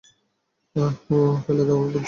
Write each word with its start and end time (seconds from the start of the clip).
আহ- 0.75 0.97
হু 1.05 1.17
ফেলে 1.45 1.63
দাও 1.65 1.77
বলছি। 1.81 1.99